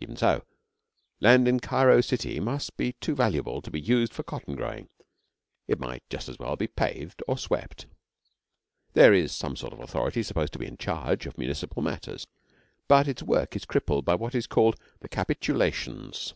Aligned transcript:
Even 0.00 0.16
so, 0.16 0.44
land 1.20 1.46
in 1.46 1.60
Cairo 1.60 2.00
city 2.00 2.40
must 2.40 2.76
be 2.76 2.94
too 2.94 3.14
valuable 3.14 3.62
to 3.62 3.70
be 3.70 3.80
used 3.80 4.12
for 4.12 4.24
cotton 4.24 4.56
growing. 4.56 4.88
It 5.68 5.78
might 5.78 6.02
just 6.10 6.28
as 6.28 6.36
well 6.36 6.56
be 6.56 6.66
paved 6.66 7.22
or 7.28 7.38
swept. 7.38 7.86
There 8.94 9.14
is 9.14 9.30
some 9.30 9.54
sort 9.54 9.72
of 9.72 9.78
authority 9.78 10.24
supposed 10.24 10.52
to 10.54 10.58
be 10.58 10.66
in 10.66 10.78
charge 10.78 11.26
of 11.26 11.38
municipal 11.38 11.80
matters, 11.80 12.26
but 12.88 13.06
its 13.06 13.22
work 13.22 13.54
is 13.54 13.64
crippled 13.66 14.04
by 14.04 14.16
what 14.16 14.34
is 14.34 14.48
called 14.48 14.74
'The 14.98 15.10
Capitulations.' 15.10 16.34